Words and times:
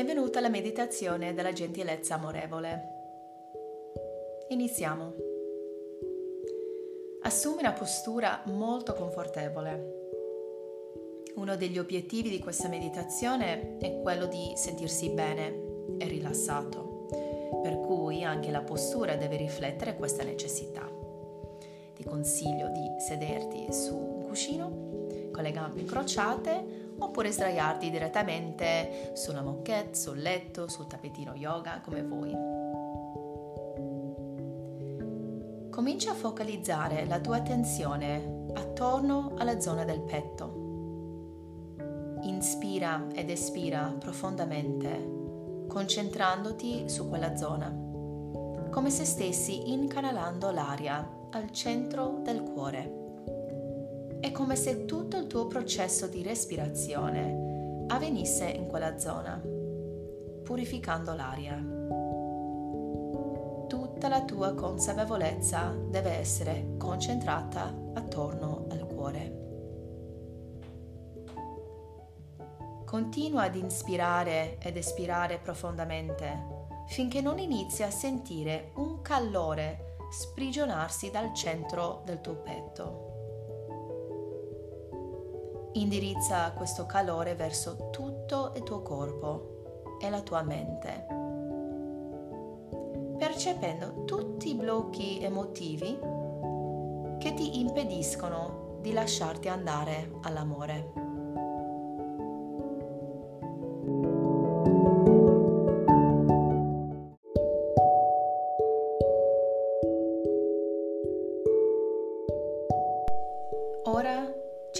Benvenuta 0.00 0.38
alla 0.38 0.48
meditazione 0.48 1.34
della 1.34 1.52
gentilezza 1.52 2.14
amorevole. 2.14 2.88
Iniziamo. 4.48 5.12
Assumi 7.20 7.58
una 7.58 7.74
postura 7.74 8.40
molto 8.46 8.94
confortevole. 8.94 9.98
Uno 11.34 11.54
degli 11.54 11.78
obiettivi 11.78 12.30
di 12.30 12.38
questa 12.38 12.68
meditazione 12.68 13.76
è 13.76 14.00
quello 14.00 14.24
di 14.24 14.54
sentirsi 14.54 15.10
bene 15.10 15.94
e 15.98 16.06
rilassato, 16.06 17.06
per 17.62 17.78
cui 17.80 18.24
anche 18.24 18.50
la 18.50 18.62
postura 18.62 19.16
deve 19.16 19.36
riflettere 19.36 19.96
questa 19.96 20.24
necessità. 20.24 20.90
Ti 21.94 22.04
consiglio 22.04 22.70
di 22.70 22.86
sederti 23.06 23.70
su 23.70 23.94
un 23.94 24.22
cuscino 24.22 24.88
con 25.30 25.42
le 25.42 25.50
gambe 25.52 25.80
incrociate 25.80 26.79
oppure 27.00 27.32
sdraiarti 27.32 27.90
direttamente 27.90 29.12
sulla 29.14 29.42
moquette, 29.42 29.98
sul 29.98 30.18
letto, 30.18 30.68
sul 30.68 30.86
tappetino 30.86 31.34
yoga, 31.34 31.80
come 31.82 32.02
vuoi. 32.02 32.36
Comincia 35.70 36.10
a 36.10 36.14
focalizzare 36.14 37.06
la 37.06 37.20
tua 37.20 37.36
attenzione 37.36 38.44
attorno 38.54 39.34
alla 39.38 39.60
zona 39.60 39.84
del 39.84 40.00
petto. 40.02 40.68
Inspira 42.22 43.06
ed 43.14 43.30
espira 43.30 43.94
profondamente, 43.98 45.64
concentrandoti 45.68 46.88
su 46.88 47.08
quella 47.08 47.34
zona, 47.36 47.74
come 48.70 48.90
se 48.90 49.04
stessi 49.04 49.72
incanalando 49.72 50.50
l'aria 50.50 51.08
al 51.30 51.50
centro 51.50 52.20
del 52.22 52.42
cuore. 52.42 52.99
È 54.20 54.32
come 54.32 54.54
se 54.54 54.84
tutto 54.84 55.16
il 55.16 55.26
tuo 55.26 55.46
processo 55.46 56.06
di 56.06 56.22
respirazione 56.22 57.86
avvenisse 57.88 58.44
in 58.44 58.66
quella 58.66 58.98
zona, 58.98 59.40
purificando 60.44 61.14
l'aria. 61.14 61.56
Tutta 63.66 64.08
la 64.08 64.22
tua 64.24 64.52
consapevolezza 64.52 65.74
deve 65.88 66.10
essere 66.10 66.74
concentrata 66.76 67.74
attorno 67.94 68.66
al 68.70 68.86
cuore. 68.86 69.38
Continua 72.84 73.44
ad 73.44 73.54
inspirare 73.54 74.58
ed 74.60 74.76
espirare 74.76 75.38
profondamente 75.38 76.58
finché 76.88 77.22
non 77.22 77.38
inizi 77.38 77.84
a 77.84 77.90
sentire 77.90 78.72
un 78.76 79.00
calore 79.00 79.96
sprigionarsi 80.10 81.10
dal 81.10 81.32
centro 81.32 82.02
del 82.04 82.20
tuo 82.20 82.34
petto. 82.34 83.09
Indirizza 85.72 86.52
questo 86.52 86.84
calore 86.84 87.36
verso 87.36 87.90
tutto 87.90 88.52
il 88.56 88.62
tuo 88.64 88.82
corpo 88.82 89.98
e 90.00 90.10
la 90.10 90.20
tua 90.20 90.42
mente, 90.42 91.06
percependo 93.16 94.04
tutti 94.04 94.50
i 94.50 94.54
blocchi 94.54 95.22
emotivi 95.22 95.98
che 97.18 97.34
ti 97.34 97.60
impediscono 97.60 98.78
di 98.80 98.92
lasciarti 98.92 99.48
andare 99.48 100.10
all'amore. 100.22 100.99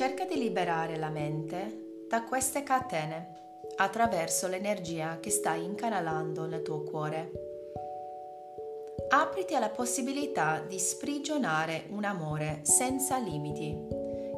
Cerca 0.01 0.25
di 0.25 0.39
liberare 0.39 0.97
la 0.97 1.11
mente 1.11 2.06
da 2.09 2.25
queste 2.25 2.62
catene 2.62 3.59
attraverso 3.77 4.48
l'energia 4.48 5.20
che 5.20 5.29
stai 5.29 5.62
incanalando 5.62 6.47
nel 6.47 6.62
tuo 6.62 6.84
cuore. 6.84 7.31
Apriti 9.11 9.55
alla 9.55 9.69
possibilità 9.69 10.65
di 10.66 10.78
sprigionare 10.78 11.84
un 11.91 12.05
amore 12.05 12.61
senza 12.62 13.19
limiti, 13.19 13.77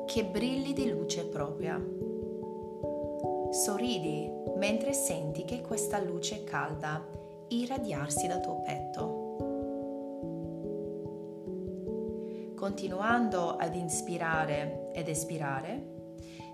che 0.05 0.25
brilli 0.25 0.73
di 0.73 0.91
luce 0.91 1.27
propria. 1.27 1.81
Sorridi 3.53 4.29
mentre 4.56 4.93
senti 4.93 5.44
che 5.44 5.61
questa 5.61 6.00
luce 6.00 6.43
calda 6.43 7.06
irradiarsi 7.47 8.27
dal 8.27 8.41
tuo 8.41 8.62
petto. 8.62 9.22
Continuando 12.62 13.56
ad 13.56 13.75
inspirare 13.75 14.91
ed 14.93 15.09
espirare, 15.09 16.05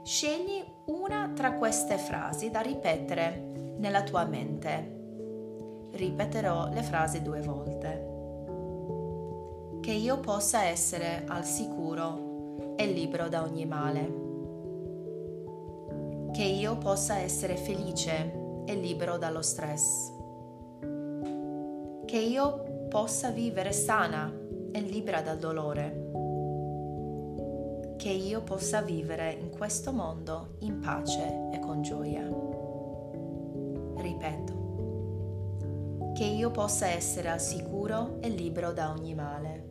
scegli 0.05 0.65
una 0.87 1.33
tra 1.35 1.53
queste 1.53 1.99
frasi 1.99 2.49
da 2.49 2.61
ripetere 2.61 3.75
nella 3.77 4.03
tua 4.05 4.25
mente. 4.25 5.91
Ripeterò 5.93 6.71
le 6.71 6.83
frasi 6.83 7.21
due 7.21 7.43
volte. 7.43 8.07
Che 9.83 9.93
io 9.93 10.19
possa 10.21 10.65
essere 10.65 11.25
al 11.29 11.45
sicuro 11.45 12.75
e 12.77 12.87
libero 12.87 13.29
da 13.29 13.43
ogni 13.43 13.67
male. 13.67 14.13
Che 16.33 16.43
io 16.43 16.79
possa 16.79 17.19
essere 17.19 17.57
felice 17.57 18.63
e 18.65 18.75
libero 18.77 19.19
dallo 19.19 19.43
stress. 19.43 20.11
Che 22.07 22.19
io 22.19 22.87
possa 22.89 23.29
vivere 23.29 23.73
sana 23.73 24.47
e 24.73 24.81
libera 24.81 25.21
dal 25.21 25.39
dolore. 25.39 26.07
Che 27.97 28.11
io 28.11 28.43
possa 28.43 28.83
vivere 28.83 29.33
in 29.33 29.51
questo 29.51 29.93
mondo 29.93 30.57
in 30.61 30.81
pace 30.81 31.49
e 31.53 31.59
con 31.59 31.83
gioia. 31.83 32.23
Ripeto. 33.97 34.57
Che 36.15 36.25
io 36.25 36.51
possa 36.51 36.87
essere 36.87 37.29
al 37.29 37.41
sicuro 37.41 38.21
e 38.21 38.29
libero 38.29 38.73
da 38.73 38.91
ogni 38.91 39.15
male. 39.15 39.67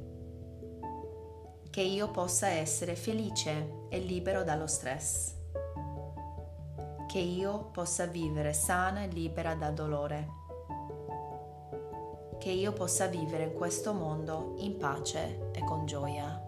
Che 1.70 1.82
io 1.82 2.10
possa 2.12 2.48
essere 2.48 2.96
felice 2.96 3.86
e 3.90 4.00
libero 4.00 4.44
dallo 4.44 4.68
stress. 4.68 5.34
Che 7.08 7.20
io 7.20 7.70
possa 7.72 8.06
vivere 8.06 8.54
sana 8.54 9.04
e 9.04 9.08
libera 9.08 9.56
dal 9.56 9.74
dolore 9.74 10.46
che 12.48 12.54
io 12.54 12.72
possa 12.72 13.08
vivere 13.08 13.44
in 13.44 13.54
questo 13.54 13.92
mondo 13.92 14.54
in 14.60 14.78
pace 14.78 15.50
e 15.52 15.66
con 15.66 15.86
gioia. 15.86 16.47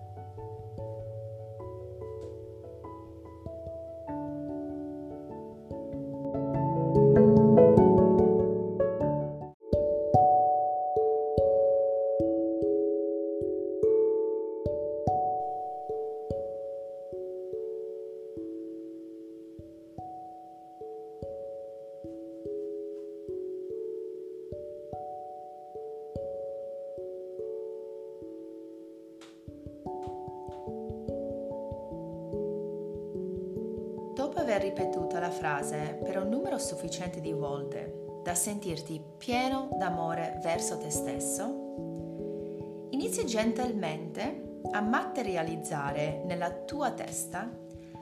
Aver 34.50 34.62
ripetuto 34.64 35.20
la 35.20 35.30
frase 35.30 36.00
per 36.04 36.18
un 36.18 36.28
numero 36.28 36.58
sufficiente 36.58 37.22
di 37.22 37.34
volte 37.34 38.22
da 38.24 38.34
sentirti 38.34 39.00
pieno 39.18 39.70
d'amore 39.78 40.40
verso 40.42 40.80
te 40.80 40.90
stesso, 40.90 42.88
inizi 42.90 43.28
gentilmente 43.28 44.62
a 44.72 44.82
materializzare 44.82 46.24
nella 46.26 46.50
tua 46.50 46.92
testa 46.92 47.48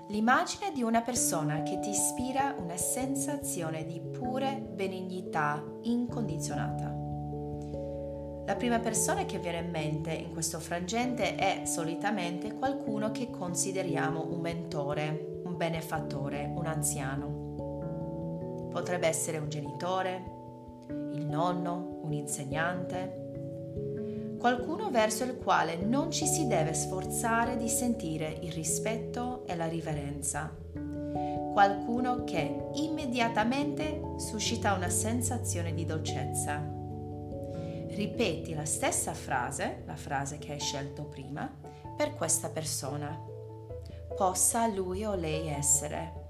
l'immagine 0.08 0.72
di 0.72 0.84
una 0.84 1.02
persona 1.02 1.64
che 1.64 1.80
ti 1.80 1.90
ispira 1.90 2.56
una 2.58 2.78
sensazione 2.78 3.86
di 3.86 4.00
pure 4.00 4.66
benignità 4.74 5.62
incondizionata. 5.82 6.96
La 8.46 8.56
prima 8.56 8.80
persona 8.80 9.26
che 9.26 9.38
viene 9.40 9.60
in 9.60 9.70
mente 9.70 10.14
in 10.14 10.32
questo 10.32 10.60
frangente 10.60 11.36
è 11.36 11.66
solitamente 11.66 12.54
qualcuno 12.54 13.12
che 13.12 13.30
consideriamo 13.30 14.26
un 14.26 14.40
mentore, 14.40 15.37
benefattore, 15.58 16.50
un 16.56 16.66
anziano. 16.66 18.70
Potrebbe 18.72 19.08
essere 19.08 19.40
un 19.40 19.50
genitore, 19.50 20.24
il 21.14 21.26
nonno, 21.26 22.00
un 22.04 22.14
insegnante, 22.14 23.26
qualcuno 24.40 24.92
verso 24.92 25.24
il 25.24 25.38
quale 25.38 25.76
non 25.76 26.12
ci 26.12 26.26
si 26.26 26.48
deve 26.48 26.74
sforzare 26.74 27.58
di 27.58 27.68
sentire 27.68 28.38
il 28.42 28.52
rispetto 28.52 29.46
e 29.48 29.56
la 29.56 29.68
riverenza, 29.68 30.56
qualcuno 31.52 32.24
che 32.24 32.68
immediatamente 32.76 34.00
suscita 34.18 34.74
una 34.74 34.90
sensazione 34.90 35.74
di 35.74 35.86
dolcezza. 35.86 36.76
Ripeti 37.90 38.54
la 38.54 38.66
stessa 38.66 39.14
frase, 39.14 39.82
la 39.88 39.96
frase 39.96 40.38
che 40.38 40.52
hai 40.52 40.60
scelto 40.60 41.06
prima, 41.06 41.52
per 41.98 42.14
questa 42.14 42.50
persona 42.50 43.36
possa 44.18 44.68
lui 44.68 45.06
o 45.06 45.14
lei 45.14 45.48
essere. 45.50 46.27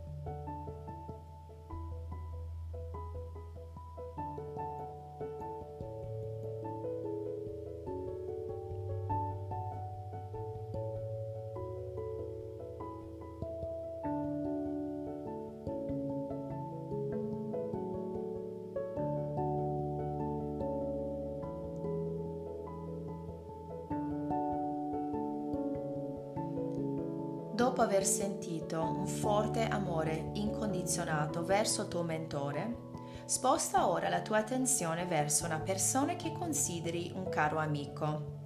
Dopo 27.57 27.81
aver 27.81 28.05
sentito 28.05 28.83
un 28.83 29.07
forte 29.07 29.67
amore 29.67 30.29
incondizionato 30.33 31.43
verso 31.43 31.81
il 31.81 31.87
tuo 31.87 32.03
mentore, 32.03 32.91
sposta 33.25 33.87
ora 33.87 34.09
la 34.09 34.21
tua 34.21 34.37
attenzione 34.37 35.07
verso 35.07 35.45
una 35.45 35.57
persona 35.57 36.15
che 36.15 36.33
consideri 36.33 37.11
un 37.15 37.29
caro 37.29 37.57
amico 37.57 38.43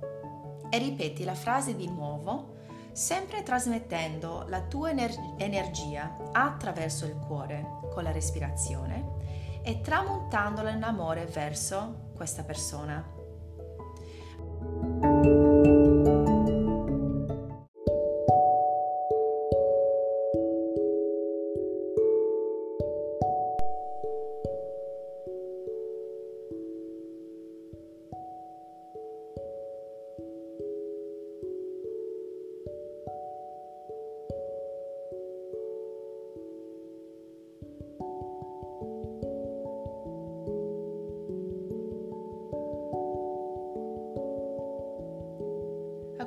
e 0.69 0.77
ripeti 0.77 1.25
la 1.25 1.35
frase 1.35 1.75
di 1.75 1.89
nuovo, 1.89 2.59
sempre 2.93 3.43
trasmettendo 3.43 4.45
la 4.47 4.61
tua 4.61 4.91
ener- 4.91 5.33
energia 5.35 6.15
attraverso 6.31 7.05
il 7.05 7.17
cuore 7.17 7.79
con 7.91 8.03
la 8.03 8.13
respirazione 8.13 9.59
e 9.61 9.81
tramontandola 9.81 10.69
in 10.69 10.83
amore 10.83 11.25
verso 11.25 12.11
questa 12.15 12.43
persona. 12.43 13.20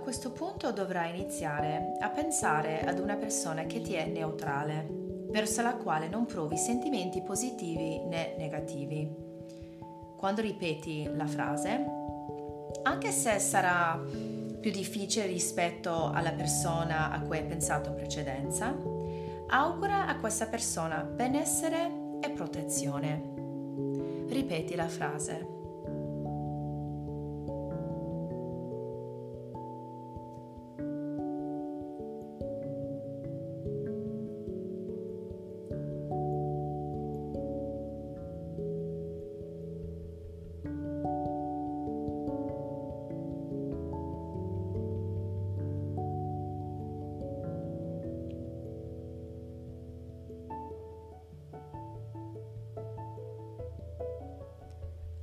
Questo 0.05 0.33
punto 0.33 0.71
dovrai 0.71 1.19
iniziare 1.19 1.97
a 1.99 2.11
pensare 2.11 2.83
ad 2.83 2.99
una 2.99 3.17
persona 3.17 3.65
che 3.65 3.81
ti 3.81 3.95
è 3.95 4.05
neutrale, 4.05 4.87
verso 5.31 5.63
la 5.63 5.77
quale 5.77 6.09
non 6.09 6.27
provi 6.27 6.59
sentimenti 6.59 7.23
positivi 7.23 8.01
né 8.05 8.35
negativi. 8.37 9.11
Quando 10.19 10.43
ripeti 10.43 11.11
la 11.11 11.27
frase, 11.27 11.87
anche 12.83 13.11
se 13.13 13.39
sarà 13.39 13.99
più 14.61 14.71
difficile 14.71 15.25
rispetto 15.25 16.11
alla 16.11 16.33
persona 16.33 17.11
a 17.11 17.23
cui 17.23 17.39
hai 17.39 17.47
pensato 17.47 17.89
in 17.89 17.95
precedenza, 17.95 18.77
augura 19.49 20.07
a 20.07 20.19
questa 20.19 20.49
persona 20.49 20.99
benessere 21.03 22.19
e 22.21 22.29
protezione. 22.29 23.33
Ripeti 24.29 24.75
la 24.75 24.89
frase. 24.89 25.64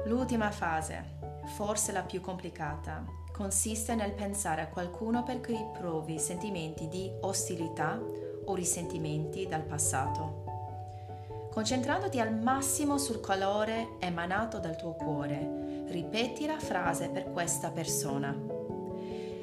L'ultima 0.06 0.50
fase, 0.50 1.18
forse 1.56 1.92
la 1.92 2.01
più 2.01 2.21
complicata, 2.21 3.06
consiste 3.31 3.94
nel 3.94 4.13
pensare 4.13 4.62
a 4.62 4.68
qualcuno 4.68 5.24
per 5.24 5.42
cui 5.42 5.63
provi 5.74 6.18
sentimenti 6.18 6.88
di 6.88 7.12
ostilità 7.21 8.01
o 8.45 8.56
risentimenti 8.56 9.48
dal 9.48 9.62
passato. 9.62 11.50
Concentrandoti 11.51 12.19
al 12.19 12.33
massimo 12.33 12.98
sul 12.98 13.19
calore 13.19 13.98
emanato 14.00 14.57
dal 14.57 14.75
tuo 14.75 14.94
cuore, 14.94 15.86
ripeti 15.88 16.48
la 16.48 16.59
frase 16.59 17.09
per 17.09 17.31
questa 17.31 17.69
persona. 17.69 18.36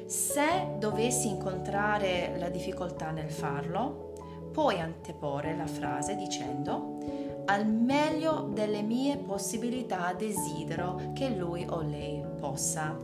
Se 0.07 0.75
dovessi 0.77 1.29
incontrare 1.29 2.35
la 2.37 2.49
difficoltà 2.49 3.11
nel 3.11 3.29
farlo, 3.29 4.13
puoi 4.51 4.79
anteporre 4.79 5.55
la 5.55 5.67
frase 5.67 6.15
dicendo 6.15 6.97
al 7.49 7.65
meglio 7.65 8.51
delle 8.53 8.83
mie 8.83 9.17
possibilità 9.17 10.13
desidero 10.13 11.13
che 11.13 11.29
lui 11.29 11.65
o 11.67 11.81
lei 11.81 12.23
possa. 12.39 12.95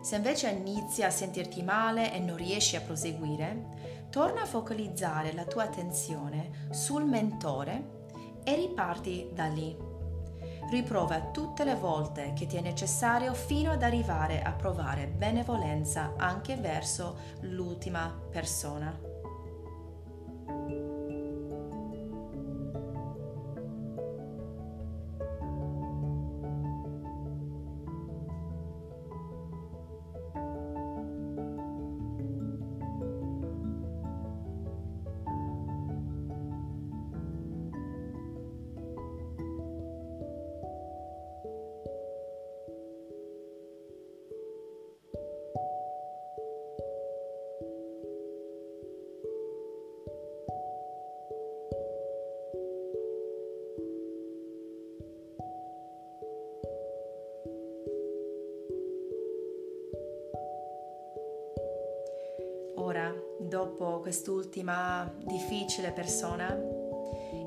Se 0.00 0.14
invece 0.14 0.50
inizi 0.50 1.02
a 1.02 1.10
sentirti 1.10 1.64
male 1.64 2.12
e 2.12 2.20
non 2.20 2.36
riesci 2.36 2.76
a 2.76 2.80
proseguire, 2.80 4.06
torna 4.10 4.42
a 4.42 4.46
focalizzare 4.46 5.32
la 5.32 5.44
tua 5.44 5.64
attenzione 5.64 6.68
sul 6.70 7.04
mentore 7.04 8.02
e 8.44 8.54
riparti 8.54 9.30
da 9.34 9.46
lì. 9.46 9.76
Riprova 10.70 11.30
tutte 11.32 11.64
le 11.64 11.74
volte 11.74 12.32
che 12.32 12.46
ti 12.46 12.56
è 12.56 12.60
necessario 12.60 13.34
fino 13.34 13.72
ad 13.72 13.82
arrivare 13.82 14.40
a 14.40 14.52
provare 14.52 15.08
benevolenza 15.08 16.14
anche 16.16 16.54
verso 16.54 17.16
l'ultima 17.40 18.16
persona. 18.30 19.13
Ora, 62.76 63.14
dopo 63.38 64.00
quest'ultima 64.00 65.12
difficile 65.24 65.92
persona, 65.92 66.56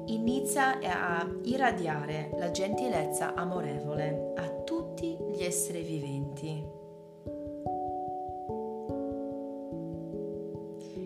inizia 0.06 0.80
a 0.82 1.28
irradiare 1.44 2.32
la 2.38 2.52
gentilezza 2.52 3.34
amorevole 3.34 4.34
a 4.36 4.50
tutti 4.64 5.18
gli 5.32 5.44
esseri 5.44 5.84
viventi. 5.84 6.76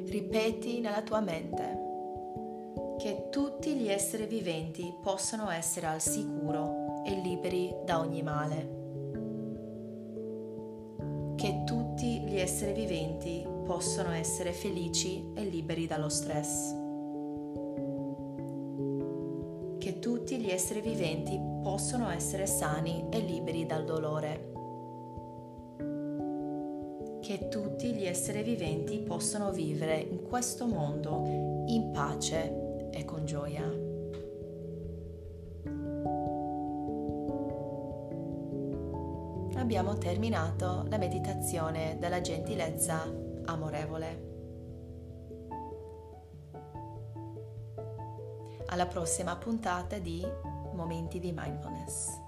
Ripeti 0.07 0.79
nella 0.81 1.01
tua 1.01 1.21
mente 1.21 1.89
che 3.01 3.29
tutti 3.31 3.73
gli 3.73 3.89
esseri 3.89 4.27
viventi 4.27 4.93
possono 5.01 5.49
essere 5.49 5.87
al 5.87 6.01
sicuro 6.01 7.03
e 7.03 7.15
liberi 7.15 7.73
da 7.83 7.99
ogni 7.99 8.21
male. 8.21 8.79
Che 11.35 11.63
tutti 11.65 12.19
gli 12.19 12.37
esseri 12.37 12.73
viventi 12.73 13.40
possono 13.65 14.11
essere 14.11 14.51
felici 14.51 15.31
e 15.33 15.43
liberi 15.43 15.87
dallo 15.87 16.09
stress. 16.09 16.73
Che 19.77 19.99
tutti 19.99 20.37
gli 20.37 20.49
esseri 20.49 20.81
viventi 20.81 21.39
possono 21.63 22.09
essere 22.09 22.45
sani 22.45 23.05
e 23.09 23.19
liberi 23.19 23.65
dal 23.65 23.85
dolore. 23.85 24.49
Che 27.21 27.47
tutti 27.49 27.93
gli 27.93 28.05
esseri 28.05 28.43
viventi 28.43 28.99
possono 28.99 29.51
vivere 29.51 29.99
in 29.99 30.23
questo 30.23 30.67
mondo 30.67 31.23
in 31.67 31.91
pace 31.91 32.89
e 32.91 33.05
con 33.05 33.25
gioia. 33.25 33.89
abbiamo 39.71 39.97
terminato 39.97 40.85
la 40.89 40.97
meditazione 40.97 41.95
della 41.97 42.19
gentilezza 42.19 43.30
amorevole. 43.45 44.29
Alla 48.67 48.85
prossima 48.85 49.35
puntata 49.35 49.97
di 49.99 50.25
Momenti 50.73 51.19
di 51.19 51.33
Mindfulness. 51.35 52.20